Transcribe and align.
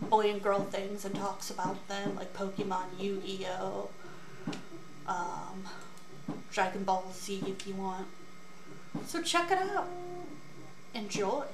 boy 0.00 0.30
and 0.30 0.42
girl 0.42 0.60
things 0.60 1.04
and 1.04 1.14
talks 1.14 1.50
about 1.50 1.88
them, 1.88 2.16
like 2.16 2.32
Pokemon, 2.34 2.98
Yu 2.98 3.20
Gi 3.24 3.46
Oh, 3.58 3.90
um, 5.06 5.68
Dragon 6.50 6.84
Ball 6.84 7.04
Z 7.12 7.42
if 7.46 7.66
you 7.66 7.74
want. 7.74 8.06
So 9.06 9.22
check 9.22 9.50
it 9.50 9.58
out. 9.58 9.88
Enjoy. 10.94 11.44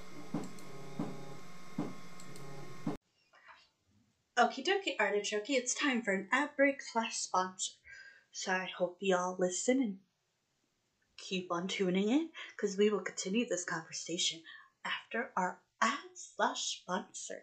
Okie 4.38 4.64
dokie, 4.64 4.96
artichoke, 4.98 5.50
it's 5.50 5.75
time 5.75 6.00
for 6.00 6.12
an 6.14 6.28
ad 6.32 6.50
break 6.56 6.81
slash 6.81 7.16
sponsor. 7.16 7.72
So 8.32 8.52
I 8.52 8.70
hope 8.78 8.96
you 9.00 9.16
all 9.16 9.36
listen 9.38 9.82
and 9.82 9.98
keep 11.19 11.50
on 11.50 11.69
tuning 11.69 12.08
in 12.08 12.31
because 12.56 12.76
we 12.76 12.88
will 12.88 13.00
continue 13.00 13.46
this 13.46 13.64
conversation 13.64 14.40
after 14.84 15.31
our 15.36 15.58
ad 15.82 15.98
slash 16.14 16.81
sponsor. 16.81 17.43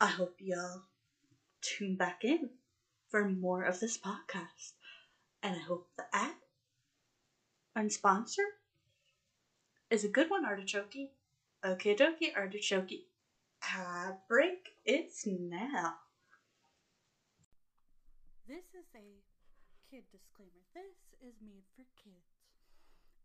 I 0.00 0.06
hope 0.06 0.36
y'all 0.40 0.82
tune 1.62 1.96
back 1.96 2.24
in 2.24 2.50
for 3.10 3.28
more 3.28 3.62
of 3.64 3.80
this 3.80 3.96
podcast. 3.96 4.72
And 5.42 5.56
I 5.56 5.60
hope 5.60 5.88
the 5.96 6.04
ad 6.12 6.34
and 7.76 7.92
sponsor 7.92 8.42
is 9.90 10.04
a 10.04 10.08
good 10.08 10.30
one, 10.30 10.44
Artichoke. 10.44 11.10
Okay, 11.64 11.94
dokie, 11.94 12.34
Artichoke. 12.36 13.06
Ad 13.62 14.18
break, 14.28 14.76
it's 14.84 15.24
now. 15.26 15.94
This 18.46 18.76
is 18.76 18.84
a 18.94 19.22
kid 19.88 20.04
disclaimer. 20.12 20.64
This 20.74 21.16
is 21.22 21.40
made 21.40 21.64
for 21.76 21.86
kids. 21.96 22.28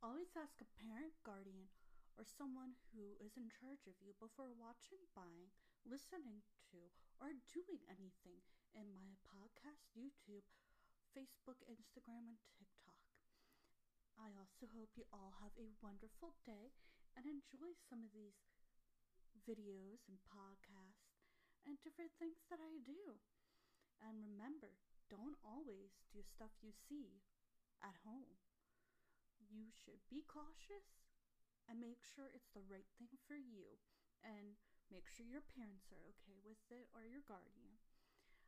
Always 0.01 0.31
ask 0.37 0.55
a 0.63 0.69
parent, 0.79 1.11
guardian, 1.25 1.67
or 2.15 2.23
someone 2.23 2.71
who 2.95 3.19
is 3.19 3.35
in 3.35 3.51
charge 3.51 3.83
of 3.83 3.99
you 3.99 4.15
before 4.19 4.51
watching, 4.55 5.03
buying, 5.11 5.51
listening 5.87 6.43
to, 6.71 6.91
or 7.19 7.35
doing 7.51 7.83
anything 7.87 8.43
in 8.75 8.91
my 8.91 9.15
podcast, 9.25 9.87
YouTube, 9.95 10.45
Facebook, 11.15 11.59
Instagram, 11.65 12.27
and 12.29 12.39
TikTok. 12.55 12.99
I 14.19 14.35
also 14.35 14.67
hope 14.75 14.93
you 14.99 15.07
all 15.15 15.39
have 15.39 15.55
a 15.55 15.71
wonderful 15.79 16.35
day 16.43 16.75
and 17.15 17.23
enjoy 17.23 17.71
some 17.87 18.03
of 18.03 18.11
these 18.11 18.35
videos 19.47 20.03
and 20.11 20.19
podcasts 20.27 21.15
and 21.63 21.79
different 21.79 22.11
things 22.19 22.43
that 22.51 22.59
I 22.59 22.83
do. 22.83 23.19
And 24.03 24.19
remember, 24.19 24.79
don't 25.07 25.39
always 25.43 26.03
do 26.11 26.19
stuff 26.23 26.51
you 26.59 26.71
see 26.71 27.23
at 27.79 28.03
home. 28.03 28.39
You 29.39 29.71
should 29.71 30.03
be 30.11 30.27
cautious 30.27 31.09
and 31.67 31.79
make 31.79 32.03
sure 32.03 32.27
it's 32.29 32.51
the 32.51 32.65
right 32.67 32.87
thing 32.99 33.15
for 33.23 33.39
you 33.39 33.79
and 34.23 34.59
make 34.89 35.05
sure 35.13 35.25
your 35.25 35.45
parents 35.53 35.85
are 35.93 36.01
okay 36.09 36.37
with 36.41 36.61
it 36.73 36.89
or 36.97 37.05
your 37.05 37.21
guardian. 37.29 37.77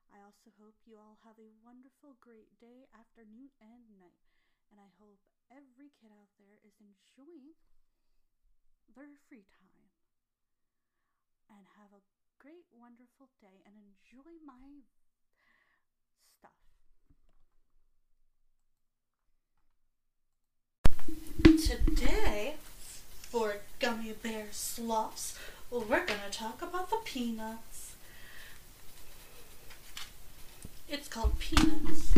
I 0.10 0.20
also 0.26 0.50
hope 0.58 0.76
you 0.84 0.98
all 0.98 1.22
have 1.24 1.38
a 1.38 1.54
wonderful, 1.64 2.18
great 2.20 2.52
day, 2.60 2.90
afternoon, 2.92 3.54
and 3.62 3.86
night. 3.96 4.26
And 4.74 4.82
I 4.82 4.90
hope 5.00 5.22
every 5.48 5.94
kid 6.02 6.12
out 6.12 6.34
there 6.42 6.58
is 6.66 6.76
enjoying 6.82 7.56
their 8.92 9.14
free 9.30 9.46
time. 9.56 9.88
And 11.48 11.64
have 11.78 11.94
a 11.94 12.04
great, 12.42 12.66
wonderful 12.74 13.30
day 13.40 13.62
and 13.64 13.78
enjoy 13.78 14.34
my 14.44 14.84
stuff. 16.42 16.58
Today, 21.46 22.56
for 23.30 23.58
Gummy 23.80 24.12
Bear 24.12 24.48
Sloths, 24.52 25.38
we're 25.80 26.06
going 26.06 26.20
to 26.30 26.38
talk 26.38 26.62
about 26.62 26.90
the 26.90 26.98
peanuts. 27.06 27.94
It's 30.90 31.08
called 31.08 31.40
Peanuts. 31.40 32.14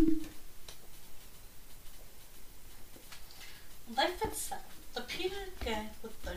Life 3.95 4.23
itself, 4.23 4.61
the 4.95 5.01
peanut 5.01 5.59
gang 5.63 5.89
with 6.01 6.19
the 6.23 6.33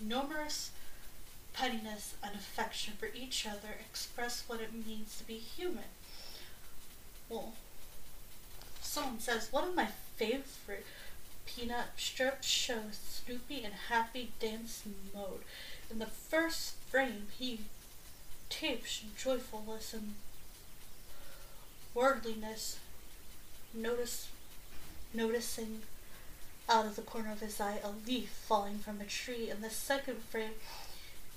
numerous 0.00 0.70
pettiness 1.52 2.14
and 2.22 2.34
affection 2.34 2.94
for 2.96 3.08
each 3.12 3.46
other 3.46 3.76
express 3.80 4.44
what 4.46 4.60
it 4.60 4.72
means 4.86 5.18
to 5.18 5.26
be 5.26 5.34
human. 5.34 5.90
Well, 7.28 7.54
someone 8.80 9.18
says 9.18 9.48
one 9.50 9.68
of 9.68 9.74
my 9.74 9.88
favorite 10.16 10.86
peanut 11.46 11.88
strip 11.96 12.42
shows 12.42 12.98
Snoopy 13.08 13.64
in 13.64 13.72
happy 13.88 14.32
dance 14.40 14.82
mode. 15.14 15.40
In 15.90 15.98
the 15.98 16.06
first 16.06 16.74
frame, 16.90 17.28
he 17.38 17.60
tapes 18.48 19.02
joyfulness 19.16 19.94
and 19.94 20.14
worldliness, 21.94 22.78
notice, 23.72 24.28
noticing 25.12 25.82
out 26.68 26.86
of 26.86 26.96
the 26.96 27.02
corner 27.02 27.32
of 27.32 27.40
his 27.40 27.60
eye 27.60 27.78
a 27.82 27.90
leaf 28.06 28.30
falling 28.30 28.78
from 28.78 29.00
a 29.00 29.04
tree. 29.04 29.50
In 29.50 29.60
the 29.60 29.70
second 29.70 30.22
frame, 30.22 30.54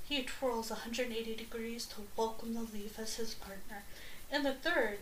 he 0.07 0.24
twirls 0.24 0.69
180 0.69 1.36
degrees 1.36 1.86
to 1.88 2.07
welcome 2.15 2.54
the 2.54 2.62
leaf 2.62 2.98
as 2.98 3.15
his 3.15 3.33
partner. 3.33 3.83
In 4.31 4.44
the 4.44 4.54
third, 4.54 5.00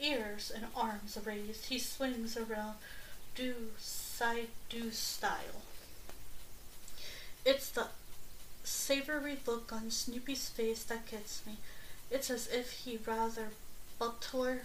ears 0.00 0.50
and 0.54 0.66
arms 0.76 1.16
raised, 1.24 1.66
he 1.66 1.78
swings 1.78 2.36
around 2.36 2.74
do 3.34 3.54
side 3.78 4.48
do 4.68 4.90
style. 4.90 5.62
It's 7.44 7.70
the 7.70 7.88
savory 8.62 9.38
look 9.46 9.72
on 9.72 9.90
Snoopy's 9.90 10.48
face 10.48 10.84
that 10.84 11.10
gets 11.10 11.42
me. 11.46 11.56
It's 12.10 12.30
as 12.30 12.48
if 12.48 12.70
he 12.84 12.98
rather 13.06 13.48
butler 13.98 14.62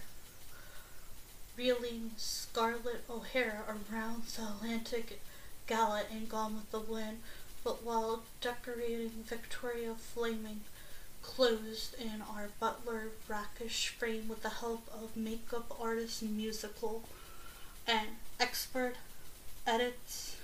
reeling 1.56 2.12
Scarlett 2.16 3.04
O'Hara 3.10 3.64
around 3.68 4.24
the 4.24 4.42
Atlantic 4.42 5.20
Gala 5.66 6.02
and 6.10 6.28
Gone 6.28 6.54
with 6.54 6.70
the 6.70 6.78
Wind, 6.78 7.18
but 7.64 7.82
while 7.82 8.22
decorating 8.40 9.24
Victor 9.26 9.74
Fleming 9.98 10.60
closed 11.20 11.94
in 12.00 12.22
our 12.22 12.48
butler 12.60 13.08
rakish 13.26 13.88
frame 13.88 14.28
with 14.28 14.42
the 14.42 14.48
help 14.48 14.88
of 14.94 15.16
makeup 15.16 15.76
artist 15.80 16.22
musical 16.22 17.02
and 17.88 18.08
expert 18.38 18.94
edits. 19.66 20.36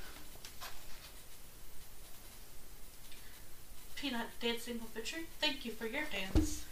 Peanut 3.97 4.27
dancing 4.41 4.81
with 4.81 4.97
Richard, 4.97 5.25
thank 5.41 5.65
you 5.65 5.73
for 5.73 5.87
your 5.87 6.05
dance. 6.11 6.65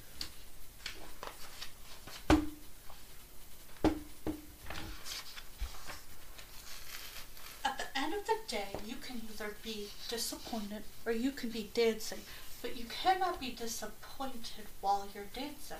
At 7.65 7.79
the 7.79 7.99
end 7.99 8.15
of 8.15 8.27
the 8.27 8.37
day, 8.49 8.69
you 8.87 8.97
can 8.97 9.21
either 9.31 9.55
be 9.63 9.89
disappointed 10.09 10.83
or 11.05 11.13
you 11.13 11.33
can 11.33 11.51
be 11.51 11.71
dancing, 11.75 12.21
but 12.63 12.77
you 12.79 12.87
cannot 12.87 13.39
be 13.39 13.51
disappointed 13.51 14.67
while 14.81 15.07
you're 15.15 15.25
dancing. 15.35 15.77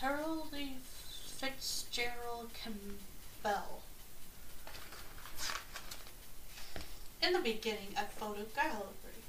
Harold 0.00 0.52
Fitzgerald 1.42 2.50
In 7.22 7.32
the 7.32 7.38
beginning, 7.38 7.94
at 7.96 8.12
photo 8.12 8.44
gallery, 8.54 9.22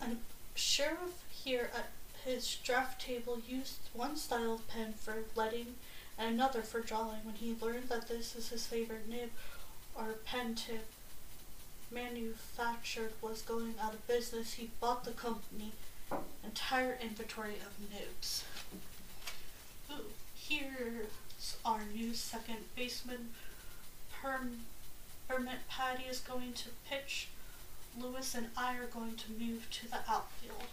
a 0.00 0.16
sheriff 0.54 1.24
here 1.30 1.70
at 1.74 1.90
his 2.24 2.56
draft 2.56 3.00
table 3.00 3.40
used 3.46 3.78
one 3.92 4.16
style 4.16 4.54
of 4.54 4.68
pen 4.68 4.94
for 4.94 5.24
letting 5.34 5.74
and 6.18 6.34
another 6.34 6.62
for 6.62 6.80
drawing. 6.80 7.24
When 7.24 7.34
he 7.34 7.56
learned 7.60 7.88
that 7.88 8.08
this 8.08 8.34
is 8.36 8.48
his 8.50 8.66
favorite 8.66 9.08
nib 9.08 9.30
or 9.94 10.14
pen 10.24 10.54
tip 10.54 10.86
manufactured 11.90 13.12
was 13.20 13.42
going 13.42 13.74
out 13.82 13.94
of 13.94 14.06
business, 14.06 14.54
he 14.54 14.70
bought 14.80 15.04
the 15.04 15.10
company 15.10 15.72
entire 16.44 16.98
inventory 17.02 17.56
of 17.56 17.90
nibs. 17.92 18.44
Ooh, 19.90 20.12
here's 20.34 21.08
our 21.64 21.80
new 21.94 22.14
second 22.14 22.58
baseman. 22.76 23.30
Perm 24.20 24.58
Permit 25.28 25.66
Patty 25.68 26.04
is 26.04 26.20
going 26.20 26.52
to 26.52 26.68
pitch. 26.88 27.28
Lewis 27.98 28.34
and 28.34 28.48
I 28.56 28.76
are 28.76 28.86
going 28.86 29.16
to 29.16 29.32
move 29.32 29.68
to 29.70 29.90
the 29.90 30.00
outfield. 30.08 30.64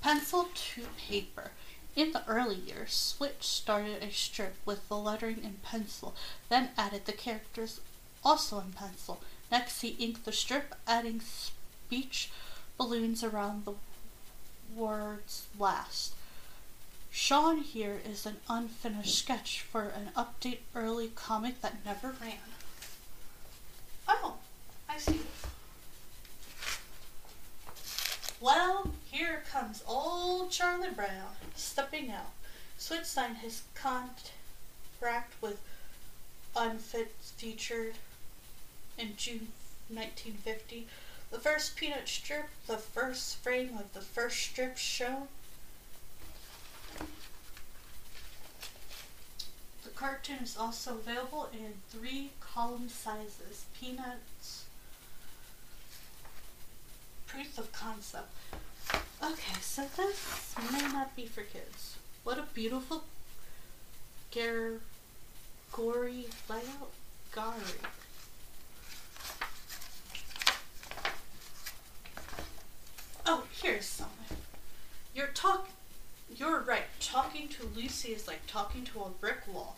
Pencil 0.00 0.48
to 0.54 0.82
paper. 0.96 1.50
In 1.96 2.12
the 2.12 2.26
early 2.28 2.56
years, 2.56 2.92
Switch 2.92 3.42
started 3.42 4.02
a 4.02 4.12
strip 4.12 4.54
with 4.64 4.88
the 4.88 4.96
lettering 4.96 5.42
in 5.42 5.54
pencil, 5.62 6.14
then 6.48 6.70
added 6.76 7.06
the 7.06 7.12
characters 7.12 7.80
also 8.24 8.60
in 8.60 8.72
pencil. 8.72 9.20
Next, 9.50 9.80
he 9.80 9.96
inked 9.98 10.24
the 10.24 10.32
strip, 10.32 10.74
adding 10.86 11.20
speech 11.20 12.30
balloons 12.76 13.24
around 13.24 13.64
the 13.64 13.74
words 14.74 15.46
last. 15.58 16.14
Shown 17.18 17.62
here 17.62 17.98
is 18.04 18.26
an 18.26 18.36
unfinished 18.46 19.18
sketch 19.18 19.62
for 19.62 19.84
an 19.84 20.10
update 20.14 20.58
early 20.74 21.08
comic 21.14 21.62
that 21.62 21.82
never 21.82 22.14
ran. 22.20 22.34
Oh, 24.06 24.34
I 24.86 24.98
see. 24.98 25.20
Well, 28.38 28.92
here 29.10 29.42
comes 29.50 29.82
old 29.88 30.50
Charlie 30.50 30.90
Brown 30.90 31.32
stepping 31.54 32.10
out. 32.10 32.32
Switch 32.76 33.06
signed 33.06 33.38
his 33.38 33.62
contract 33.74 35.32
with 35.40 35.58
Unfit 36.54 37.14
featured 37.18 37.94
in 38.98 39.16
June 39.16 39.48
1950. 39.88 40.86
The 41.30 41.38
first 41.38 41.76
peanut 41.76 42.08
strip, 42.08 42.50
the 42.66 42.76
first 42.76 43.36
frame 43.38 43.78
of 43.78 43.94
the 43.94 44.02
first 44.02 44.36
strip 44.36 44.76
shown. 44.76 45.28
The 49.86 49.92
cartoon 49.92 50.38
is 50.42 50.56
also 50.56 50.94
available 50.94 51.48
in 51.52 51.74
three 51.90 52.30
column 52.40 52.88
sizes. 52.88 53.66
Peanuts 53.80 54.64
proof 57.28 57.56
of 57.56 57.70
concept. 57.70 58.32
Okay, 59.22 59.60
so 59.60 59.84
this 59.96 60.54
may 60.72 60.80
not 60.92 61.14
be 61.14 61.26
for 61.26 61.42
kids. 61.42 61.98
What 62.24 62.36
a 62.36 62.42
beautiful 62.52 63.04
gar- 64.34 64.80
gory 65.70 66.26
layout. 66.50 66.90
Gary. 67.32 67.54
Oh, 73.24 73.44
here's 73.62 73.86
something. 73.86 74.36
You're 75.14 75.28
talking. 75.28 75.75
You're 76.34 76.60
right. 76.60 76.84
Talking 77.00 77.48
to 77.48 77.64
Lucy 77.74 78.12
is 78.12 78.26
like 78.26 78.46
talking 78.46 78.84
to 78.84 79.02
a 79.02 79.08
brick 79.08 79.40
wall. 79.52 79.76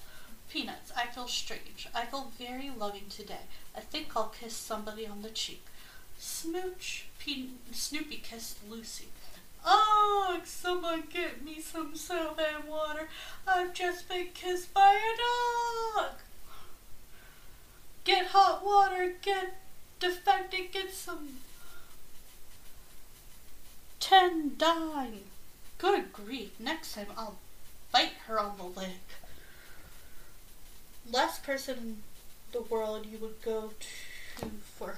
Peanuts, 0.51 0.93
I 0.97 1.07
feel 1.07 1.29
strange. 1.29 1.89
I 1.95 2.07
feel 2.07 2.33
very 2.39 2.71
loving 2.71 3.07
today. 3.11 3.47
I 3.77 3.81
think 3.81 4.09
I'll 4.17 4.33
kiss 4.41 4.55
somebody 4.55 5.07
on 5.07 5.23
the 5.23 5.29
cheek. 5.31 5.65
Smooch. 6.19 7.07
Pe- 7.19 7.49
Snoopy 7.73 8.17
kissed 8.25 8.59
Lucy. 8.69 9.09
Oh, 9.65 10.41
someone 10.45 11.05
get 11.13 11.45
me 11.45 11.61
some 11.61 11.95
soap 11.95 12.41
and 12.41 12.65
water. 12.69 13.09
I've 13.47 13.75
just 13.75 14.09
been 14.09 14.29
kissed 14.33 14.73
by 14.73 14.95
a 14.95 15.99
dog. 16.01 16.13
Get 18.05 18.29
hot 18.29 18.65
water, 18.65 19.15
get 19.21 19.61
defected, 20.01 20.73
get 20.73 20.93
some 20.95 21.29
ten 24.01 24.53
dime. 24.57 25.28
Good 25.79 26.13
grief, 26.13 26.59
next 26.59 26.95
time 26.95 27.07
I'll 27.17 27.39
bite 27.93 28.15
her 28.27 28.41
on 28.41 28.57
the 28.57 28.65
leg. 28.65 28.99
Last 31.11 31.45
person 31.45 31.79
in 31.79 32.03
the 32.53 32.63
world 32.63 33.07
you 33.07 33.19
would 33.19 33.41
go 33.43 33.71
to 33.79 34.47
for 34.77 34.97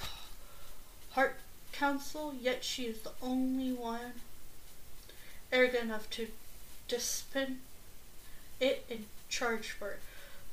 heart 1.13 1.37
counsel, 1.73 2.35
yet 2.41 2.65
she 2.65 2.85
is 2.85 3.03
the 3.03 3.13
only 3.23 3.73
one 3.73 4.15
arrogant 5.53 5.85
enough 5.85 6.09
to 6.11 6.29
dispense 6.89 7.59
it 8.59 8.87
and 8.91 9.05
charge 9.29 9.71
for 9.71 9.93
it. 9.93 10.01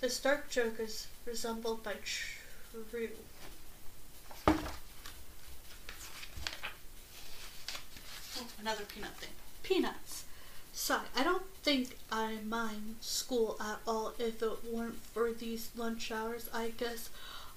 This 0.02 0.20
dark 0.20 0.50
joke 0.50 0.80
is 0.80 1.08
resembled 1.26 1.84
by 1.84 1.96
true. 2.04 3.10
Oh, 8.38 8.48
another 8.60 8.84
peanut 8.86 9.16
thing. 9.16 9.30
Peanuts. 9.68 10.24
Sigh. 10.72 11.02
I 11.14 11.24
don't 11.24 11.44
think 11.62 11.98
I 12.10 12.38
mind 12.46 12.96
school 13.02 13.58
at 13.60 13.80
all 13.86 14.14
if 14.18 14.42
it 14.42 14.64
weren't 14.64 15.04
for 15.14 15.34
these 15.34 15.72
lunch 15.76 16.10
hours. 16.10 16.50
I 16.54 16.70
guess 16.70 17.10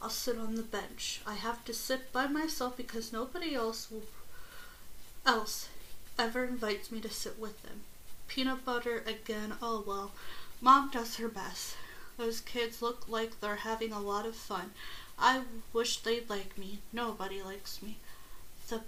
I'll 0.02 0.10
sit 0.10 0.36
on 0.36 0.56
the 0.56 0.64
bench. 0.64 1.20
I 1.24 1.34
have 1.34 1.64
to 1.66 1.72
sit 1.72 2.12
by 2.12 2.26
myself 2.26 2.76
because 2.76 3.12
nobody 3.12 3.54
else 3.54 3.92
will, 3.92 4.02
else 5.24 5.68
ever 6.18 6.44
invites 6.44 6.90
me 6.90 7.00
to 7.02 7.10
sit 7.10 7.38
with 7.38 7.62
them. 7.62 7.82
Peanut 8.26 8.64
butter 8.64 9.04
again. 9.06 9.54
Oh 9.62 9.84
well. 9.86 10.10
Mom 10.60 10.90
does 10.90 11.14
her 11.18 11.28
best. 11.28 11.76
Those 12.16 12.40
kids 12.40 12.82
look 12.82 13.08
like 13.08 13.38
they're 13.38 13.54
having 13.54 13.92
a 13.92 14.00
lot 14.00 14.26
of 14.26 14.34
fun. 14.34 14.72
I 15.16 15.42
wish 15.72 15.98
they'd 15.98 16.28
like 16.28 16.58
me. 16.58 16.80
Nobody 16.92 17.40
likes 17.40 17.80
me. 17.80 17.98
The 18.68 18.80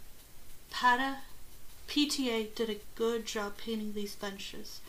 PATA 0.72 1.18
PTA 1.88 2.54
did 2.54 2.70
a 2.70 2.80
good 2.94 3.26
job 3.26 3.56
painting 3.56 3.92
these 3.92 4.14
benches. 4.14 4.80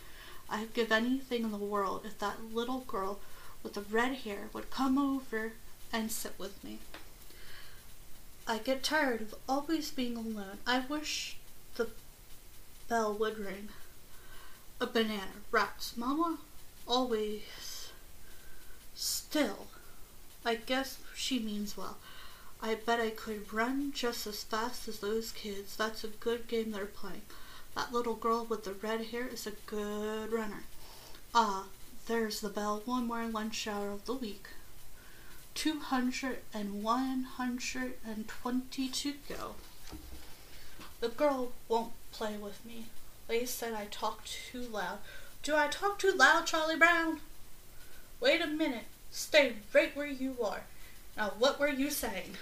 I'd 0.50 0.74
give 0.74 0.92
anything 0.92 1.44
in 1.44 1.52
the 1.52 1.58
world 1.58 2.02
if 2.06 2.20
that 2.20 2.54
little 2.54 2.82
girl 2.82 3.20
with 3.64 3.74
the 3.74 3.82
red 3.82 4.14
hair 4.18 4.50
would 4.54 4.70
come 4.70 4.98
over 4.98 5.54
and 5.92 6.12
sit 6.12 6.34
with 6.38 6.64
me. 6.64 6.80
I 8.46 8.58
get 8.58 8.84
tired 8.84 9.22
of 9.22 9.36
always 9.48 9.92
being 9.92 10.18
alone. 10.18 10.60
I 10.68 10.80
wish 10.80 11.38
the 11.76 11.90
bell 12.90 13.14
would 13.14 13.40
ring. 13.40 13.70
A 14.82 14.86
banana. 14.86 15.42
Rats. 15.50 15.96
Mama 15.96 16.40
always 16.86 17.92
still. 18.94 19.68
I 20.46 20.56
guess 20.56 20.98
she 21.16 21.40
means 21.40 21.78
well. 21.78 21.98
I 22.66 22.76
bet 22.76 23.02
I 23.02 23.10
could 23.10 23.54
run 23.54 23.92
just 23.94 24.26
as 24.26 24.42
fast 24.42 24.88
as 24.88 25.00
those 25.00 25.34
kids. 25.34 25.76
That's 25.76 26.06
a 26.06 26.08
good 26.08 26.48
game 26.48 26.72
they're 26.72 26.86
playing. 26.86 27.24
That 27.76 27.92
little 27.92 28.16
girl 28.16 28.46
with 28.46 28.64
the 28.64 28.72
red 28.72 29.08
hair 29.08 29.28
is 29.28 29.46
a 29.46 29.52
good 29.66 30.32
runner. 30.32 30.64
Ah, 31.36 31.66
there's 32.08 32.40
the 32.40 32.48
bell. 32.48 32.82
One 32.86 33.08
more 33.08 33.26
lunch 33.26 33.68
hour 33.68 33.90
of 33.90 34.06
the 34.06 34.14
week. 34.14 34.48
Two 35.54 35.80
hundred 35.80 36.38
and 36.54 36.82
go. 39.28 39.56
The 41.02 41.10
girl 41.10 41.52
won't 41.68 41.92
play 42.14 42.38
with 42.38 42.64
me. 42.66 42.86
They 43.28 43.44
said 43.44 43.74
I 43.74 43.88
talk 43.92 44.24
too 44.24 44.62
loud. 44.62 45.00
Do 45.44 45.58
I 45.58 45.68
talk 45.68 46.00
too 46.00 46.14
loud, 46.16 46.46
Charlie 46.46 46.78
Brown? 46.78 47.20
Wait 48.22 48.42
a 48.42 48.48
minute. 48.48 48.86
Stay 49.12 49.58
right 49.74 49.94
where 49.98 50.08
you 50.08 50.38
are. 50.42 50.62
Now, 51.16 51.34
what 51.38 51.60
were 51.60 51.70
you 51.70 51.90
saying? 51.90 52.36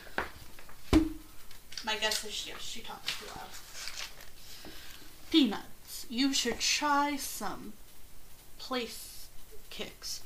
My 1.83 1.97
guess 1.97 2.23
is 2.23 2.47
yes, 2.47 2.61
she 2.61 2.81
talks 2.81 3.19
too 3.19 3.25
loud. 3.27 3.49
Peanuts, 5.31 6.05
you 6.09 6.33
should 6.33 6.59
try 6.59 7.15
some 7.15 7.73
place 8.59 9.27
kicks. 9.69 10.21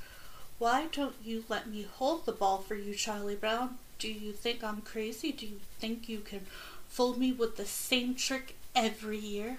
Why 0.57 0.87
don't 0.91 1.15
you 1.23 1.43
let 1.49 1.67
me 1.67 1.87
hold 1.91 2.25
the 2.25 2.31
ball 2.31 2.59
for 2.59 2.75
you, 2.75 2.93
Charlie 2.93 3.35
Brown? 3.35 3.77
Do 3.99 4.11
you 4.11 4.31
think 4.31 4.63
I'm 4.63 4.81
crazy? 4.81 5.31
Do 5.31 5.45
you 5.45 5.59
think 5.79 6.07
you 6.09 6.19
can 6.19 6.41
fool 6.87 7.17
me 7.17 7.31
with 7.31 7.57
the 7.57 7.65
same 7.65 8.15
trick 8.15 8.55
every 8.75 9.17
year? 9.17 9.57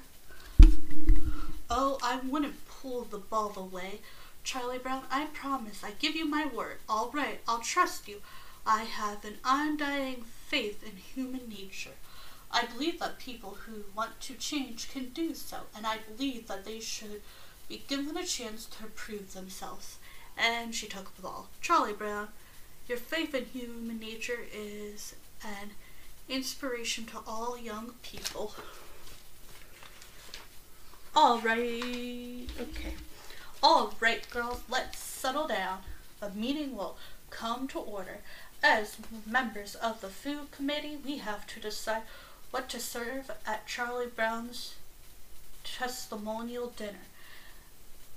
Oh, 1.68 1.98
I 2.02 2.20
wouldn't 2.24 2.68
pull 2.68 3.02
the 3.04 3.18
ball 3.18 3.52
away. 3.56 4.00
Charlie 4.44 4.78
Brown, 4.78 5.02
I 5.10 5.26
promise. 5.26 5.82
I 5.82 5.90
give 5.98 6.14
you 6.14 6.24
my 6.24 6.46
word. 6.46 6.78
All 6.88 7.10
right, 7.12 7.40
I'll 7.48 7.60
trust 7.60 8.06
you. 8.06 8.20
I 8.66 8.82
have 8.82 9.25
an 9.25 9.38
undying 9.44 10.25
faith 10.49 10.82
in 10.82 10.96
human 10.96 11.49
nature. 11.49 11.94
I 12.50 12.64
believe 12.66 12.99
that 12.99 13.18
people 13.18 13.58
who 13.66 13.85
want 13.94 14.20
to 14.23 14.35
change 14.35 14.90
can 14.90 15.11
do 15.11 15.35
so, 15.35 15.58
and 15.75 15.87
I 15.87 15.99
believe 15.99 16.49
that 16.49 16.64
they 16.64 16.80
should 16.80 17.23
be 17.68 17.85
given 17.87 18.16
a 18.16 18.25
chance 18.25 18.64
to 18.66 18.85
prove 18.87 19.35
themselves. 19.35 19.99
And 20.37 20.75
she 20.75 20.87
took 20.87 21.14
the 21.14 21.23
ball. 21.23 21.49
Charlie 21.61 21.92
Brown, 21.92 22.28
your 22.88 22.99
faith 22.99 23.35
in 23.35 23.46
human 23.46 23.99
nature 24.00 24.40
is 24.52 25.14
an 25.44 25.70
inspiration 26.28 27.04
to 27.06 27.18
all 27.26 27.56
young 27.56 27.94
people. 28.02 28.54
All 31.14 31.40
right. 31.40 32.46
Okay. 32.61 32.94
All 33.62 33.94
right, 34.00 34.28
girls, 34.30 34.61
let's 34.68 34.99
settle 34.99 35.46
down. 35.46 35.78
The 36.20 36.30
meeting 36.30 36.76
will 36.76 36.96
come 37.36 37.68
to 37.68 37.78
order. 37.78 38.18
As 38.62 38.96
members 39.26 39.74
of 39.74 40.00
the 40.00 40.08
food 40.08 40.50
committee, 40.50 40.98
we 41.04 41.18
have 41.18 41.46
to 41.48 41.60
decide 41.60 42.02
what 42.50 42.68
to 42.70 42.80
serve 42.80 43.30
at 43.46 43.66
Charlie 43.66 44.06
Brown's 44.06 44.74
testimonial 45.62 46.72
dinner. 46.76 47.06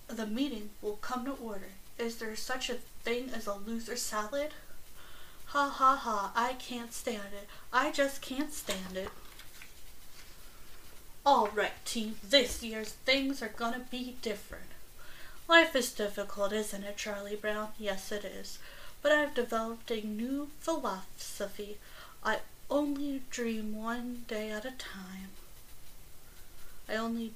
The 0.08 0.26
meeting 0.26 0.70
will 0.82 0.98
come 1.02 1.26
to 1.26 1.34
order. 1.34 1.70
Is 1.98 2.16
there 2.18 2.36
such 2.36 2.70
a 2.70 2.78
thing 3.04 3.30
as 3.36 3.48
a 3.48 3.54
loser 3.54 3.96
salad? 3.96 4.52
Ha 5.48 5.70
ha 5.70 5.96
ha, 5.96 6.32
I 6.36 6.54
can't 6.54 6.94
stand 6.94 7.34
it. 7.34 7.48
I 7.74 7.92
just 7.92 8.22
can't 8.22 8.54
stand 8.54 8.96
it. 8.96 9.10
Alright, 11.26 11.86
team, 11.86 12.16
this 12.28 12.64
year's 12.64 12.94
things 12.94 13.42
are 13.42 13.50
gonna 13.56 13.86
be 13.92 14.16
different. 14.22 14.66
Life 15.48 15.76
is 15.76 15.92
difficult, 15.92 16.54
isn't 16.54 16.84
it, 16.84 16.98
Charlie 16.98 17.36
Brown? 17.36 17.70
Yes, 17.78 18.12
it 18.12 18.24
is. 18.24 18.60
But 19.02 19.12
I've 19.12 19.34
developed 19.34 19.92
a 19.92 20.06
new 20.06 20.50
philosophy. 20.60 21.78
I 22.24 22.40
only 22.70 23.24
dream 23.30 23.76
one 23.76 24.26
day 24.28 24.52
at 24.52 24.66
a 24.66 24.72
time. 24.72 25.30
I 26.88 26.96
only 26.96 27.34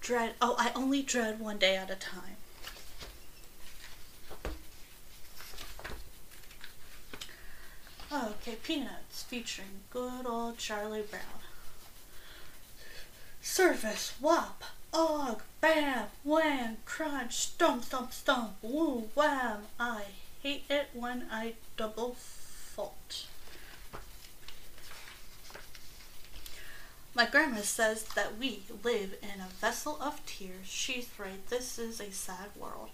dread, 0.00 0.34
oh, 0.40 0.56
I 0.58 0.72
only 0.74 1.02
dread 1.02 1.38
one 1.40 1.58
day 1.58 1.76
at 1.76 1.90
a 1.90 1.96
time. 1.96 2.36
Okay, 8.12 8.56
Peanuts 8.62 9.24
featuring 9.24 9.82
good 9.90 10.26
old 10.26 10.58
Charlie 10.58 11.02
Brown. 11.02 11.42
Service, 13.42 14.14
whop, 14.20 14.62
og, 14.92 15.42
bam, 15.66 16.06
wham, 16.22 16.76
crunch, 16.84 17.34
stomp, 17.34 17.82
stomp, 17.82 18.12
stomp, 18.12 18.52
woo, 18.62 19.08
wham. 19.16 19.62
I 19.80 20.04
hate 20.40 20.64
it 20.70 20.90
when 20.94 21.26
I 21.30 21.54
double 21.76 22.14
fault. 22.14 23.26
My 27.16 27.26
grandma 27.26 27.62
says 27.62 28.04
that 28.14 28.38
we 28.38 28.60
live 28.84 29.16
in 29.20 29.40
a 29.40 29.48
vessel 29.60 29.98
of 30.00 30.24
tears. 30.24 30.66
She's 30.66 31.08
right. 31.18 31.44
This 31.48 31.80
is 31.80 32.00
a 32.00 32.12
sad 32.12 32.50
world. 32.56 32.90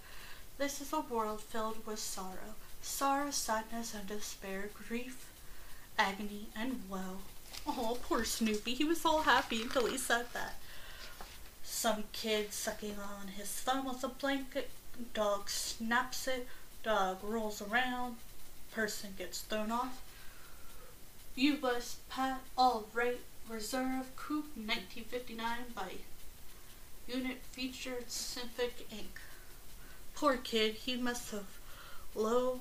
This 0.57 0.81
is 0.81 0.95
a 0.95 1.01
world 1.01 1.43
filled 1.43 1.85
with 1.85 1.99
sorrow. 1.99 2.55
Sorrow, 2.81 3.33
sadness, 3.33 3.95
and 3.95 4.07
despair, 4.07 4.71
grief, 4.89 5.27
agony, 5.99 6.47
and 6.57 6.81
woe. 6.89 7.19
Oh, 7.67 7.99
poor 8.03 8.25
Snoopy. 8.25 8.75
He 8.75 8.85
was 8.85 9.05
all 9.05 9.23
happy 9.23 9.61
until 9.61 9.87
he 9.87 9.99
said 9.99 10.27
that. 10.33 10.55
Some 11.73 12.05
kid 12.13 12.53
sucking 12.53 12.99
on 13.01 13.29
his 13.29 13.49
thumb 13.49 13.87
with 13.87 14.05
a 14.05 14.09
blanket. 14.09 14.69
Dog 15.15 15.49
snaps 15.49 16.29
it. 16.29 16.47
Dog 16.85 17.21
rolls 17.23 17.63
around. 17.63 18.17
Person 18.73 19.15
gets 19.17 19.41
thrown 19.41 19.73
off. 19.73 20.03
U.S. 21.35 21.97
Pat 22.11 22.43
All 22.59 22.89
Right 22.93 23.21
Reserve 23.49 24.15
Coupe 24.17 24.55
1959 24.55 25.59
by 25.75 25.93
Unit 27.09 27.39
featured 27.51 28.11
Synthic 28.11 28.87
ink. 28.93 29.19
Poor 30.15 30.37
kid, 30.37 30.75
he 30.75 30.99
must 30.99 31.31
have 31.31 31.59
low 32.15 32.61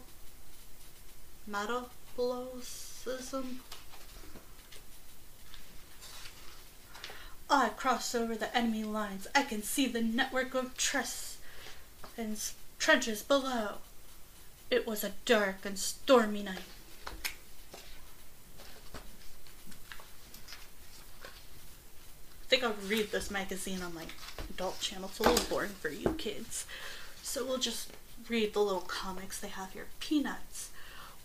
metabolism. 1.45 3.59
I 7.53 7.67
cross 7.67 8.15
over 8.15 8.35
the 8.35 8.55
enemy 8.55 8.85
lines. 8.85 9.27
I 9.35 9.43
can 9.43 9.61
see 9.61 9.85
the 9.85 10.01
network 10.01 10.55
of 10.55 10.77
tress 10.77 11.37
and 12.17 12.39
trenches 12.79 13.23
below. 13.23 13.73
It 14.69 14.87
was 14.87 15.03
a 15.03 15.11
dark 15.25 15.65
and 15.65 15.77
stormy 15.77 16.43
night. 16.43 16.59
I 21.25 22.47
think 22.47 22.63
I'll 22.63 22.75
read 22.87 23.11
this 23.11 23.29
magazine 23.29 23.81
on 23.81 23.93
my 23.93 24.05
adult 24.49 24.79
channel. 24.79 25.09
It's 25.09 25.19
a 25.19 25.23
little 25.23 25.45
boring 25.49 25.71
for 25.71 25.89
you 25.89 26.15
kids. 26.17 26.65
So 27.21 27.45
we'll 27.45 27.57
just 27.57 27.91
read 28.29 28.53
the 28.53 28.61
little 28.61 28.79
comics 28.79 29.37
they 29.39 29.49
have 29.49 29.73
here. 29.73 29.87
Peanuts. 29.99 30.69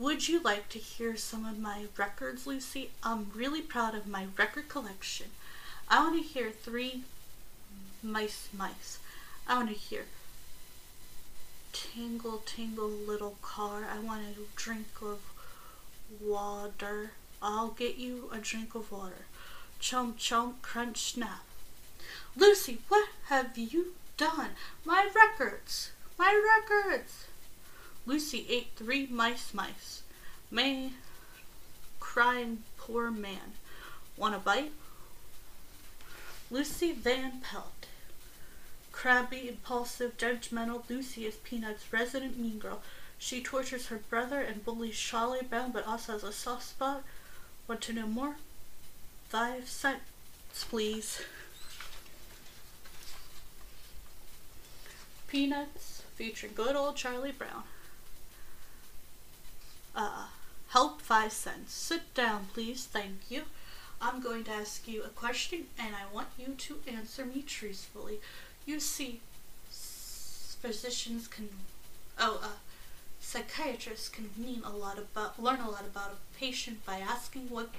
Would 0.01 0.29
you 0.29 0.41
like 0.43 0.69
to 0.71 0.79
hear 0.81 1.17
some 1.17 1.45
of 1.45 1.57
my 1.59 1.87
records, 1.97 2.49
Lucy? 2.49 2.91
I'm 3.05 3.31
really 3.33 3.63
proud 3.63 3.95
of 3.95 4.09
my 4.09 4.27
record 4.37 4.69
collection. 4.69 5.27
I 5.89 6.01
want 6.01 6.21
to 6.21 6.29
hear 6.29 6.51
three 6.51 7.05
mice 8.03 8.49
mice. 8.53 8.99
I 9.47 9.57
want 9.57 9.69
to 9.69 9.75
hear 9.75 10.07
tingle 11.73 12.43
tingle 12.45 12.89
little 12.89 13.37
car. 13.41 13.85
I 13.85 14.01
want 14.01 14.23
a 14.23 14.57
drink 14.57 14.87
of 15.01 15.21
water. 16.21 17.13
I'll 17.41 17.69
get 17.69 17.99
you 17.99 18.29
a 18.33 18.39
drink 18.39 18.75
of 18.75 18.91
water. 18.91 19.27
Chomp 19.81 20.17
chomp 20.17 20.55
crunch 20.63 20.99
snap. 21.13 21.45
Lucy, 22.37 22.79
what 22.89 23.09
have 23.27 23.57
you 23.57 23.95
done? 24.17 24.51
My 24.85 25.09
records! 25.15 25.91
My 26.19 26.35
records! 26.59 27.27
Lucy 28.07 28.47
ate 28.49 28.71
three 28.75 29.07
mice 29.07 29.55
mice. 29.55 30.03
May 30.51 30.91
crying 32.01 32.65
poor 32.77 33.11
man. 33.11 33.55
Want 34.17 34.35
a 34.35 34.39
bite? 34.39 34.73
Lucy 36.51 36.93
Van 36.93 37.41
Pelt. 37.41 37.87
Crabby, 38.93 39.49
impulsive, 39.49 40.17
judgmental, 40.17 40.89
Lucy 40.89 41.27
is 41.27 41.37
Peanut's 41.37 41.93
resident 41.93 42.39
mean 42.39 42.59
girl. 42.59 42.83
She 43.19 43.43
tortures 43.43 43.87
her 43.89 43.99
brother 44.09 44.41
and 44.41 44.65
bullies 44.65 44.99
Charlie 44.99 45.43
Brown, 45.43 45.73
but 45.73 45.87
also 45.87 46.13
has 46.13 46.23
a 46.23 46.33
soft 46.33 46.65
spot. 46.65 47.03
Want 47.67 47.81
to 47.83 47.93
know 47.93 48.07
more? 48.07 48.37
Five 49.29 49.69
cents, 49.69 50.01
please. 50.69 51.23
Peanuts 55.27 56.03
featuring 56.15 56.53
good 56.55 56.77
old 56.77 56.97
Charlie 56.97 57.33
Brown. 57.33 57.65
Uh, 59.95 60.27
help 60.69 61.03
five 61.03 61.33
cents. 61.33 61.75
Sit 61.75 62.15
down, 62.15 62.47
please. 62.53 62.85
Thank 62.85 63.31
you. 63.31 63.43
I'm 64.01 64.21
going 64.21 64.45
to 64.45 64.53
ask 64.53 64.87
you 64.87 65.03
a 65.03 65.09
question 65.09 65.65
and 65.79 65.95
I 65.95 66.13
want 66.15 66.29
you 66.39 66.55
to 66.57 66.81
answer 66.87 67.25
me 67.25 67.43
truthfully. 67.43 68.19
You 68.67 68.81
see, 68.81 69.21
physicians 69.69 71.29
can, 71.29 71.49
oh, 72.19 72.41
uh, 72.43 72.49
psychiatrists 73.21 74.09
can 74.09 74.31
mean 74.37 74.63
a 74.65 74.71
lot 74.71 74.99
about, 74.99 75.43
learn 75.43 75.61
a 75.61 75.71
lot 75.71 75.85
about 75.85 76.13
a 76.13 76.39
patient 76.39 76.85
by 76.85 76.99
asking 76.99 77.49
what 77.49 77.71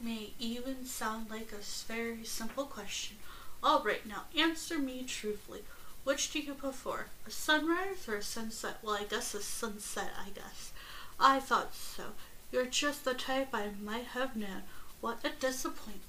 may 0.00 0.30
even 0.38 0.84
sound 0.84 1.30
like 1.30 1.52
a 1.52 1.62
very 1.86 2.24
simple 2.24 2.64
question. 2.64 3.16
All 3.62 3.82
right, 3.84 4.04
now 4.06 4.24
answer 4.36 4.78
me 4.78 5.04
truthfully. 5.06 5.60
Which 6.04 6.32
do 6.32 6.40
you 6.40 6.54
prefer, 6.54 7.06
a 7.26 7.30
sunrise 7.30 8.08
or 8.08 8.16
a 8.16 8.22
sunset? 8.22 8.78
Well, 8.82 8.98
I 9.00 9.04
guess 9.04 9.34
a 9.34 9.42
sunset, 9.42 10.10
I 10.18 10.30
guess. 10.30 10.72
I 11.20 11.38
thought 11.38 11.74
so. 11.74 12.02
You're 12.50 12.66
just 12.66 13.04
the 13.04 13.14
type 13.14 13.50
I 13.52 13.68
might 13.80 14.06
have 14.06 14.34
known. 14.34 14.62
What 15.02 15.18
a 15.24 15.30
disappointment. 15.30 16.00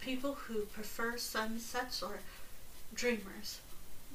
People 0.00 0.34
who 0.46 0.62
prefer 0.62 1.18
sunsets 1.18 2.02
or 2.02 2.20
dreamers. 2.94 3.60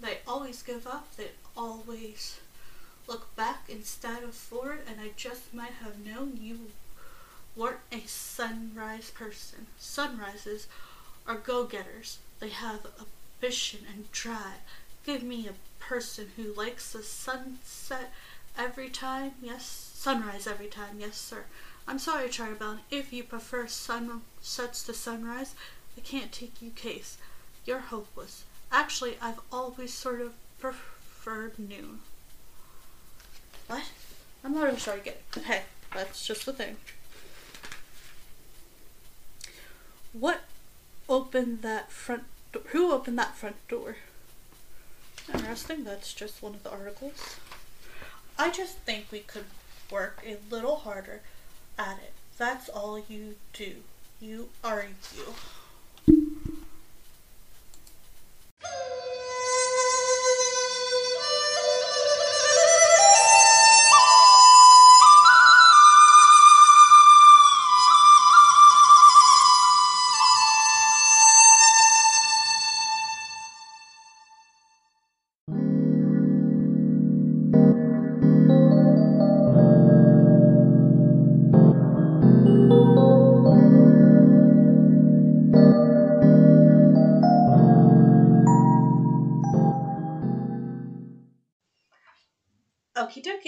They 0.02 0.18
always 0.28 0.64
give 0.64 0.88
up. 0.88 1.16
They 1.16 1.30
always 1.56 2.40
look 3.08 3.36
back 3.36 3.66
instead 3.70 4.24
of 4.24 4.34
forward, 4.34 4.80
and 4.90 5.00
I 5.00 5.12
just 5.16 5.54
might 5.54 5.74
have 5.84 6.04
known 6.04 6.40
you 6.42 6.72
weren't 7.56 7.78
a 7.92 8.08
sunrise 8.08 9.12
person. 9.12 9.68
Sunrises 9.78 10.66
are 11.28 11.38
go-getters. 11.38 12.18
They 12.40 12.50
have 12.50 12.88
ambition 13.00 13.82
and 13.94 14.12
drive. 14.12 14.66
Give 15.06 15.22
me 15.22 15.48
a 15.48 15.84
person 15.84 16.32
who 16.36 16.54
likes 16.54 16.92
the 16.92 17.04
sunset 17.04 18.12
every 18.58 18.90
time. 18.90 19.34
Yes, 19.44 19.92
sunrise 19.94 20.48
every 20.48 20.68
time. 20.68 20.98
Yes, 21.00 21.18
sir. 21.18 21.44
I'm 21.88 22.00
sorry, 22.00 22.28
Charbon. 22.28 22.80
If 22.92 23.14
you 23.14 23.24
prefer 23.24 23.66
sunsets 23.68 24.84
to 24.84 24.94
sunrise, 24.94 25.56
I 25.98 26.02
can't 26.02 26.34
take 26.34 26.62
you 26.62 26.72
case. 26.72 27.18
You're 27.66 27.80
hopeless. 27.80 28.44
Actually, 28.72 29.16
I've 29.22 29.40
always 29.52 29.94
sort 29.94 30.20
of 30.20 30.34
preferred 30.60 31.58
noon. 31.58 32.00
What? 33.68 33.84
I'm 34.44 34.54
not 34.54 34.66
really 34.66 34.80
sure 34.80 34.96
I 34.96 35.00
get 35.00 35.22
it. 35.36 35.44
Hey, 35.44 35.62
that's 35.94 36.28
just 36.28 36.46
the 36.46 36.54
thing. 36.54 36.76
What 40.12 40.42
opened 41.08 41.62
that 41.62 41.92
front 41.92 42.24
door? 42.52 42.64
Who 42.68 42.92
opened 42.92 43.18
that 43.18 43.36
front 43.36 43.66
door? 43.70 43.96
Interesting. 45.34 45.86
That's 45.86 46.14
just 46.14 46.42
one 46.42 46.54
of 46.54 46.64
the 46.64 46.72
articles. 46.72 47.38
I 48.38 48.52
just 48.52 48.78
think 48.80 49.06
we 49.10 49.20
could 49.20 49.46
work 49.90 50.22
a 50.26 50.38
little 50.54 50.78
harder 50.78 51.22
at 51.78 51.98
it. 51.98 52.14
That's 52.38 52.70
all 52.70 53.00
you 53.10 53.36
do. 53.54 53.76
You 54.20 54.50
argue. 54.64 54.94
Okie 54.94 55.57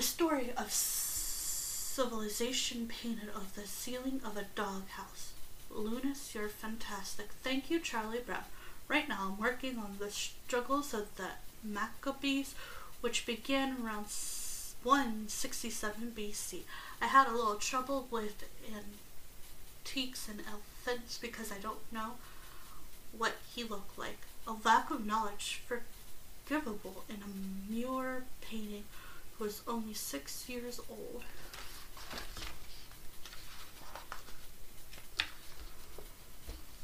The 0.00 0.06
story 0.06 0.48
of 0.56 0.72
civilization 0.72 2.88
painted 2.88 3.28
of 3.36 3.54
the 3.54 3.66
ceiling 3.66 4.22
of 4.24 4.38
a 4.38 4.46
doghouse. 4.54 5.34
Linus, 5.68 6.34
you're 6.34 6.48
fantastic. 6.48 7.28
Thank 7.42 7.70
you, 7.70 7.80
Charlie 7.80 8.22
Brown. 8.24 8.44
Right 8.88 9.06
now, 9.06 9.28
I'm 9.28 9.38
working 9.38 9.76
on 9.76 9.96
the 9.98 10.10
struggles 10.10 10.94
of 10.94 11.14
the 11.16 11.32
Maccabees, 11.62 12.54
which 13.02 13.26
began 13.26 13.76
around 13.84 14.06
167 14.84 16.14
BC. 16.16 16.60
I 17.02 17.06
had 17.06 17.26
a 17.26 17.32
little 17.32 17.56
trouble 17.56 18.08
with 18.10 18.44
antiques 19.84 20.28
and 20.30 20.40
elephants 20.48 21.18
because 21.18 21.52
I 21.52 21.58
don't 21.58 21.92
know 21.92 22.12
what 23.12 23.34
he 23.54 23.64
looked 23.64 23.98
like. 23.98 24.20
A 24.46 24.54
lack 24.64 24.90
of 24.90 25.04
knowledge 25.04 25.60
forgivable 25.66 27.04
in 27.10 27.16
a 27.16 27.70
Muir 27.70 28.24
painting 28.40 28.84
was 29.40 29.62
only 29.66 29.94
six 29.94 30.48
years 30.48 30.78
old. 30.90 31.22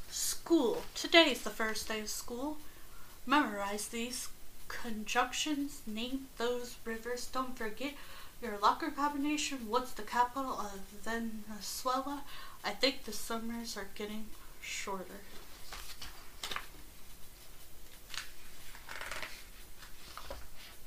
School. 0.09 0.81
Today 0.95 1.31
is 1.31 1.43
the 1.43 1.51
first 1.51 1.87
day 1.87 1.99
of 1.99 2.09
school. 2.09 2.57
Memorize 3.27 3.87
these 3.89 4.29
conjunctions, 4.67 5.81
name 5.85 6.27
those 6.37 6.77
rivers. 6.83 7.27
Don't 7.27 7.57
forget 7.57 7.93
your 8.41 8.57
locker 8.57 8.89
combination. 8.89 9.59
What's 9.67 9.91
the 9.91 10.01
capital 10.01 10.53
of 10.53 10.79
Venezuela? 11.03 12.23
I 12.63 12.71
think 12.71 13.03
the 13.03 13.13
summers 13.13 13.77
are 13.77 13.87
getting 13.95 14.25
shorter. 14.61 15.21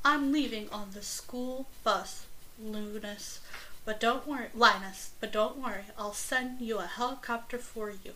I'm 0.02 0.32
leaving 0.32 0.70
on 0.70 0.92
the 0.94 1.02
school 1.02 1.66
bus, 1.84 2.26
Linus. 2.58 3.40
But 3.84 4.00
don't 4.00 4.26
worry, 4.26 4.48
Linus, 4.54 5.10
but 5.20 5.32
don't 5.32 5.58
worry. 5.58 5.84
I'll 5.98 6.14
send 6.14 6.60
you 6.60 6.78
a 6.78 6.86
helicopter 6.86 7.58
for 7.58 7.90
you. 7.90 8.12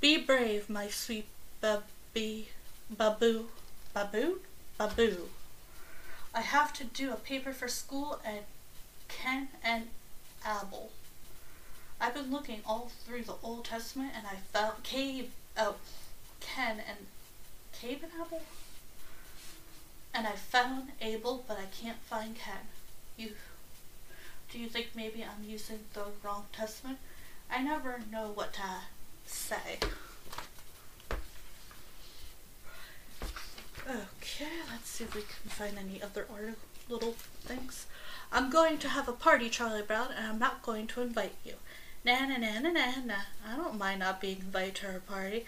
Be 0.00 0.16
brave, 0.16 0.70
my 0.70 0.88
sweet 0.88 1.26
baby, 1.60 2.48
baboo, 2.88 3.48
baboon, 3.94 4.38
baboo. 4.78 5.28
I 6.34 6.40
have 6.40 6.72
to 6.74 6.84
do 6.84 7.12
a 7.12 7.16
paper 7.16 7.52
for 7.52 7.68
school 7.68 8.20
and 8.24 8.44
Ken 9.08 9.48
and 9.62 9.88
Abel. 10.46 10.90
I've 12.00 12.14
been 12.14 12.30
looking 12.30 12.60
all 12.64 12.90
through 13.04 13.24
the 13.24 13.34
Old 13.42 13.64
Testament 13.64 14.12
and 14.16 14.26
I 14.26 14.36
found 14.52 14.82
Cabe, 14.82 15.30
oh, 15.56 15.74
Ken 16.40 16.78
and 16.88 17.06
Cabe 17.72 18.02
and 18.02 18.12
Abel? 18.24 18.42
And 20.14 20.26
I 20.26 20.32
found 20.32 20.92
Abel, 21.00 21.44
but 21.48 21.58
I 21.58 21.66
can't 21.82 21.98
find 21.98 22.36
Ken. 22.36 22.68
You, 23.16 23.30
do 24.50 24.58
you 24.58 24.68
think 24.68 24.90
maybe 24.94 25.24
I'm 25.24 25.48
using 25.48 25.80
the 25.94 26.04
wrong 26.22 26.46
testament? 26.52 26.98
I 27.50 27.62
never 27.62 28.00
know 28.10 28.30
what 28.34 28.52
to 28.54 28.62
say. 29.26 29.78
Okay, 33.88 34.46
let's 34.70 34.88
see 34.88 35.04
if 35.04 35.14
we 35.14 35.22
can 35.22 35.50
find 35.50 35.78
any 35.78 36.00
other 36.02 36.26
little 36.88 37.12
things. 37.12 37.86
I'm 38.30 38.48
going 38.50 38.78
to 38.78 38.88
have 38.88 39.08
a 39.08 39.12
party, 39.12 39.48
Charlie 39.48 39.82
Brown, 39.82 40.08
and 40.16 40.26
I'm 40.26 40.38
not 40.38 40.62
going 40.62 40.86
to 40.88 41.02
invite 41.02 41.34
you. 41.44 41.54
Na 42.04 42.26
na 42.26 42.36
na 42.36 42.60
na 42.60 42.70
na 42.70 42.92
na. 43.04 43.14
I 43.46 43.56
don't 43.56 43.78
mind 43.78 44.00
not 44.00 44.20
being 44.20 44.38
invited 44.38 44.76
to 44.76 44.86
her 44.86 45.00
party. 45.00 45.46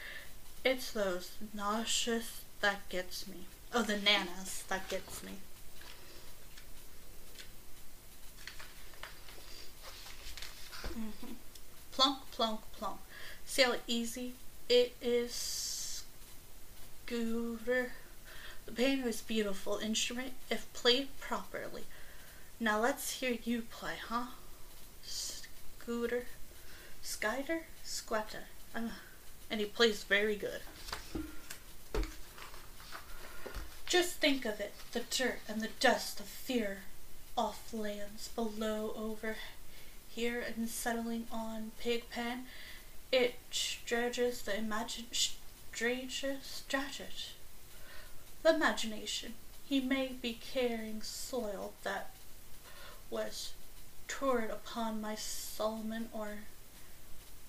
It's 0.64 0.92
those 0.92 1.32
nauseous 1.52 2.42
that 2.60 2.88
gets 2.88 3.26
me. 3.26 3.46
Oh, 3.76 3.82
the 3.82 3.94
nanas 3.94 4.64
that 4.68 4.88
gets 4.88 5.24
me. 5.24 5.32
Mm-hmm. 10.84 11.32
Plunk, 11.90 12.18
plunk, 12.30 12.60
plunk. 12.78 12.98
See 13.44 13.62
how 13.62 13.74
easy 13.88 14.34
it 14.68 14.94
is, 15.02 16.04
Scooter? 17.04 17.90
The 18.66 18.72
piano 18.72 19.08
is 19.08 19.20
beautiful 19.22 19.78
instrument 19.78 20.34
if 20.50 20.72
played 20.72 21.08
properly. 21.18 21.82
Now 22.60 22.80
let's 22.80 23.14
hear 23.14 23.36
you 23.42 23.62
play, 23.62 23.94
huh? 24.08 24.26
Scooter, 25.04 26.26
Skyder, 27.02 27.62
Squatter. 27.82 28.44
Uh, 28.72 28.90
and 29.50 29.58
he 29.58 29.66
plays 29.66 30.04
very 30.04 30.36
good. 30.36 30.60
Just 33.94 34.14
think 34.14 34.44
of 34.44 34.58
it, 34.58 34.72
the 34.90 35.04
dirt 35.08 35.38
and 35.46 35.60
the 35.60 35.68
dust 35.78 36.18
of 36.18 36.26
fear 36.26 36.78
off 37.38 37.72
lands 37.72 38.26
below 38.34 38.92
over 38.98 39.36
here 40.08 40.44
and 40.44 40.68
settling 40.68 41.28
on 41.30 41.70
Pigpen 41.78 42.46
it 43.12 43.36
stretches 43.52 44.42
the 44.42 44.58
imagine 44.58 45.04
stretches 45.12 46.42
stretches 46.42 47.34
the 48.42 48.56
imagination. 48.56 49.34
He 49.64 49.78
may 49.78 50.08
be 50.20 50.40
carrying 50.40 51.00
soil 51.00 51.74
that 51.84 52.10
was 53.10 53.52
toured 54.08 54.50
upon 54.50 55.00
my 55.00 55.14
Solomon 55.14 56.08
or 56.12 56.38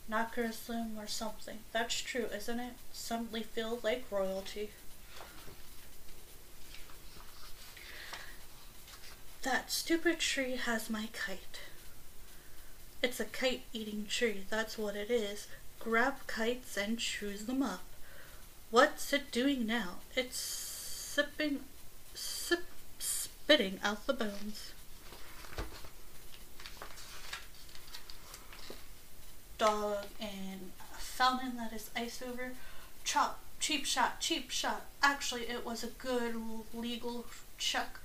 Nakarslim 0.07 0.95
or 0.95 1.07
something. 1.07 1.57
That's 1.71 1.99
true, 1.99 2.27
isn't 2.31 2.59
it? 2.59 2.73
Suddenly 2.93 3.41
feel 3.41 3.79
like 3.81 4.05
royalty. 4.11 4.69
That 9.45 9.69
stupid 9.69 10.17
tree 10.17 10.55
has 10.55 10.89
my 10.89 11.07
kite. 11.13 11.59
It's 13.03 13.19
a 13.19 13.25
kite 13.25 13.61
eating 13.73 14.07
tree, 14.09 14.45
that's 14.49 14.75
what 14.75 14.95
it 14.95 15.11
is. 15.11 15.45
Grab 15.79 16.15
kites 16.25 16.75
and 16.77 16.97
choose 16.97 17.45
them 17.45 17.61
up. 17.61 17.83
What's 18.71 19.13
it 19.13 19.29
doing 19.31 19.67
now? 19.67 19.97
It's 20.15 20.39
sipping, 20.39 21.59
sip, 22.15 22.63
spitting 22.97 23.79
out 23.83 24.07
the 24.07 24.13
bones. 24.13 24.71
Dog 29.59 30.05
and 30.19 30.71
a 30.91 30.97
fountain 30.97 31.55
that 31.57 31.71
is 31.71 31.91
ice 31.95 32.19
over. 32.27 32.53
Chop, 33.03 33.37
cheap 33.59 33.85
shot, 33.85 34.19
cheap 34.19 34.49
shot. 34.49 34.87
Actually, 35.03 35.43
it 35.43 35.63
was 35.63 35.83
a 35.83 35.87
good 35.87 36.35
legal 36.73 37.27
check, 37.59 37.99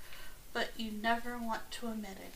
but 0.53 0.69
you 0.77 0.91
never 0.91 1.37
want 1.37 1.71
to 1.71 1.87
admit 1.87 2.17
it. 2.23 2.33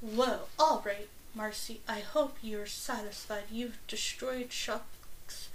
Whoa, 0.00 0.40
all 0.58 0.82
right, 0.84 1.08
Marcy. 1.34 1.80
I 1.86 2.00
hope 2.00 2.38
you're 2.42 2.66
satisfied. 2.66 3.44
You've 3.50 3.78
destroyed 3.86 4.50
Chuck's 4.50 5.48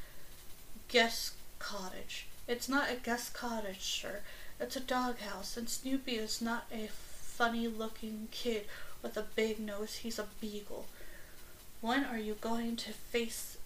guest 0.87 1.33
cottage. 1.57 2.27
It's 2.47 2.69
not 2.69 2.91
a 2.91 2.95
guest 2.95 3.33
cottage, 3.33 3.81
sir. 3.81 4.21
It's 4.59 4.75
a 4.75 4.79
doghouse, 4.79 5.57
and 5.57 5.67
Snoopy 5.67 6.13
is 6.15 6.41
not 6.41 6.65
a 6.71 6.89
funny 6.89 7.67
looking 7.67 8.27
kid 8.31 8.65
with 9.01 9.17
a 9.17 9.25
big 9.35 9.59
nose. 9.59 9.95
He's 9.95 10.19
a 10.19 10.27
beagle. 10.39 10.85
When 11.81 12.05
are 12.05 12.19
you 12.19 12.35
going 12.39 12.75
to 12.77 12.91
face 12.91 13.57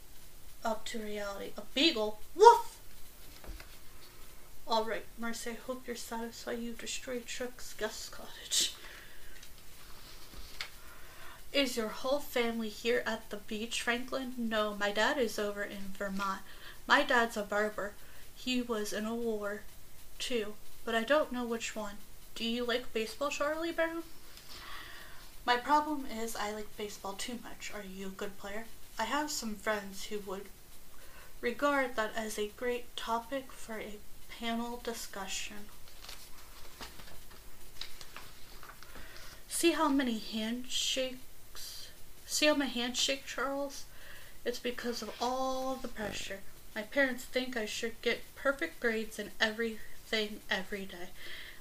up 0.64 0.86
to 0.86 1.00
reality? 1.00 1.52
A 1.58 1.62
beagle? 1.74 2.20
Woof! 2.36 2.79
Alright, 4.69 5.05
Marcy, 5.17 5.49
I 5.49 5.58
hope 5.65 5.88
you're 5.88 5.95
satisfied 5.95 6.60
you've 6.60 6.77
destroyed 6.77 7.25
Chuck's 7.25 7.73
guest 7.73 8.12
cottage. 8.12 8.75
Is 11.51 11.75
your 11.75 11.88
whole 11.88 12.19
family 12.19 12.69
here 12.69 13.01
at 13.03 13.27
the 13.32 13.38
beach, 13.38 13.82
Franklin? 13.82 14.36
No, 14.38 14.75
my 14.79 14.91
dad 14.91 15.17
is 15.17 15.39
over 15.39 15.63
in 15.63 15.93
Vermont. 15.97 16.41
My 16.86 17.01
dad's 17.01 17.36
a 17.36 17.41
barber. 17.41 17.93
He 18.36 18.62
was 18.62 18.93
in 18.93 19.08
a 19.08 19.15
war, 19.15 19.62
too, 20.19 20.53
but 20.86 20.93
I 20.93 21.03
don't 21.03 21.32
know 21.32 21.45
which 21.45 21.75
one. 21.75 21.95
Do 22.36 22.45
you 22.45 22.63
like 22.63 22.93
baseball, 22.93 23.29
Charlie 23.29 23.71
Brown? 23.71 24.03
My 25.47 25.58
problem 25.58 26.05
is 26.05 26.36
I 26.36 26.51
like 26.51 26.77
baseball 26.77 27.13
too 27.13 27.39
much. 27.41 27.71
Are 27.73 27.84
you 27.84 28.05
a 28.05 28.12
good 28.12 28.38
player? 28.38 28.65
I 28.99 29.05
have 29.05 29.32
some 29.32 29.55
friends 29.55 30.05
who 30.05 30.19
would 30.27 30.45
regard 31.41 31.95
that 31.95 32.12
as 32.15 32.38
a 32.38 32.51
great 32.55 32.95
topic 32.95 33.51
for 33.51 33.79
a 33.79 33.97
panel 34.39 34.80
discussion. 34.84 35.58
See 39.47 39.71
how 39.71 39.89
many 39.89 40.19
handshakes 40.19 41.19
See 42.30 42.45
how 42.45 42.54
my 42.54 42.65
hands 42.65 42.99
shake, 42.99 43.25
Charles? 43.25 43.86
It's 44.45 44.60
because 44.60 45.02
of 45.02 45.12
all 45.19 45.75
the 45.75 45.88
pressure. 45.88 46.41
My 46.75 46.84
parents 46.84 47.25
think 47.25 47.58
I 47.58 47.65
should 47.65 47.99
get 48.04 48.21
perfect 48.36 48.80
grades 48.80 49.17
in 49.17 49.32
everything 49.41 50.39
every 50.47 50.86
day. 50.86 51.10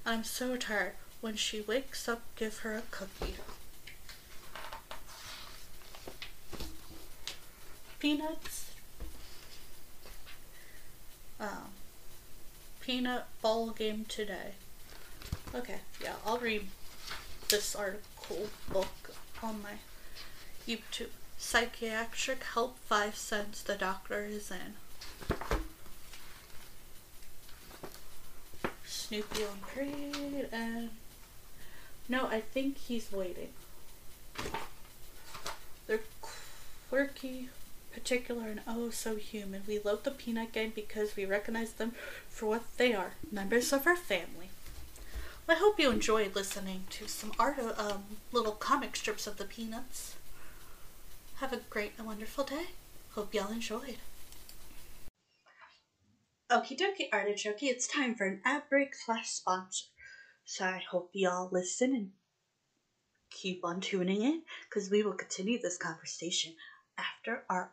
I'm 0.05 0.25
so 0.25 0.57
tired. 0.57 0.93
When 1.23 1.37
she 1.37 1.63
wakes 1.63 2.07
up, 2.07 2.21
give 2.37 2.59
her 2.59 2.75
a 2.75 2.83
cookie. 2.91 3.37
Peanuts. 7.99 8.71
Um, 11.41 11.73
peanut 12.89 13.27
ball 13.43 13.69
game 13.69 14.07
today. 14.09 14.53
Okay, 15.55 15.81
yeah, 16.03 16.15
I'll 16.25 16.39
read 16.39 16.69
this 17.51 17.77
article 17.77 18.49
book 18.73 19.11
on 19.43 19.61
my 19.63 19.75
YouTube. 20.67 21.11
psychiatric 21.37 22.43
help 22.55 22.79
5 22.79 23.15
cents 23.15 23.63
the 23.63 23.75
doctor 23.75 24.25
is 24.25 24.51
in. 24.51 24.73
Snoopy 28.87 29.45
on 29.45 29.59
parade 29.71 30.49
and 30.51 30.89
no, 32.09 32.25
I 32.29 32.41
think 32.41 32.79
he's 32.79 33.13
waiting. 33.13 33.51
They're 35.87 36.01
quirky, 36.89 37.51
particular, 37.99 38.47
and 38.47 38.61
oh 38.67 38.91
so 38.91 39.17
human. 39.17 39.63
We 39.67 39.81
love 39.81 40.05
the 40.05 40.13
Peanut 40.13 40.53
Gang 40.53 40.73
because 40.73 41.17
we 41.17 41.25
recognize 41.25 41.73
them 41.73 41.93
for 42.29 42.47
what 42.47 42.63
they 42.77 42.95
are 42.95 43.15
members 43.33 43.73
of 43.73 43.87
our 43.87 43.97
family. 43.97 44.51
I 45.49 45.55
hope 45.55 45.81
you 45.81 45.91
enjoyed 45.91 46.37
listening 46.37 46.85
to 46.91 47.09
some 47.09 47.33
art, 47.39 47.59
um, 47.59 48.05
little 48.31 48.53
comic 48.53 48.95
strips 48.95 49.27
of 49.27 49.39
the 49.39 49.45
Peanuts. 49.45 50.15
Have 51.37 51.53
a 51.53 51.61
great 51.71 51.93
and 51.99 52.07
wonderful 52.07 52.45
day. 52.45 52.67
Hope 53.15 53.35
y'all 53.35 53.51
enjoyed. 53.51 53.97
Okie 56.51 56.79
dokie, 56.79 57.09
artichoke, 57.13 57.63
it's 57.63 57.89
time 57.89 58.15
for 58.15 58.27
an 58.27 58.41
ad 58.45 58.63
break 58.71 58.95
slash 58.95 59.29
sponsor. 59.29 59.87
So 60.45 60.65
I 60.65 60.83
hope 60.91 61.11
y'all 61.15 61.49
listen 61.51 61.95
and 61.95 62.11
keep 63.31 63.65
on 63.65 63.81
tuning 63.81 64.23
in 64.23 64.43
because 64.69 64.91
we 64.91 65.03
will 65.03 65.15
continue 65.15 65.61
this 65.61 65.77
conversation 65.77 66.55
after 66.99 67.45
our 67.49 67.73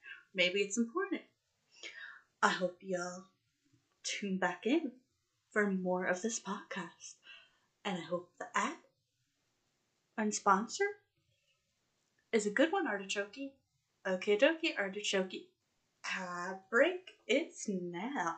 Maybe 0.33 0.61
it's 0.61 0.77
important. 0.77 1.21
I 2.41 2.49
hope 2.49 2.77
y'all 2.81 3.25
tune 4.03 4.37
back 4.37 4.65
in 4.65 4.93
for 5.51 5.69
more 5.69 6.05
of 6.05 6.21
this 6.21 6.39
podcast. 6.39 7.15
And 7.83 7.97
I 7.97 8.01
hope 8.01 8.29
the 8.39 8.45
ad 8.55 8.77
and 10.17 10.33
sponsor 10.33 10.85
is 12.31 12.45
a 12.45 12.51
good 12.51 12.71
one, 12.71 12.87
Artichoke. 12.87 13.51
Okay, 14.07 14.37
dokie, 14.37 14.77
Artichoke. 14.77 15.47
Ad 16.17 16.59
break, 16.69 17.11
it's 17.27 17.67
now. 17.67 18.37